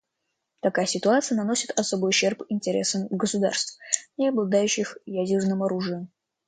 Такая 0.61 0.87
ситуация 0.87 1.35
наносит 1.35 1.77
особый 1.79 2.09
ущерб 2.09 2.41
интересам 2.49 3.05
государств, 3.11 3.77
не 4.17 4.29
обладающих 4.29 4.97
ядерным 5.05 5.61
оружием. 5.61 6.09